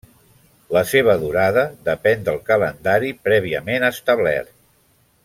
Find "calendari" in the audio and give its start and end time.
2.49-3.13